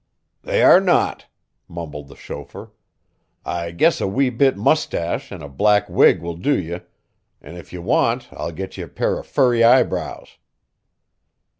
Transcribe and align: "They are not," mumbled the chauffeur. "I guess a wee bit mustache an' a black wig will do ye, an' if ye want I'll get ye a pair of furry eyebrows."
"They 0.41 0.63
are 0.63 0.79
not," 0.81 1.27
mumbled 1.67 2.07
the 2.07 2.15
chauffeur. 2.15 2.71
"I 3.45 3.69
guess 3.69 4.01
a 4.01 4.07
wee 4.07 4.31
bit 4.31 4.57
mustache 4.57 5.31
an' 5.31 5.43
a 5.43 5.47
black 5.47 5.87
wig 5.91 6.23
will 6.23 6.37
do 6.37 6.59
ye, 6.59 6.79
an' 7.39 7.55
if 7.55 7.71
ye 7.71 7.77
want 7.77 8.27
I'll 8.33 8.51
get 8.51 8.77
ye 8.77 8.83
a 8.83 8.87
pair 8.87 9.19
of 9.19 9.27
furry 9.27 9.63
eyebrows." 9.63 10.39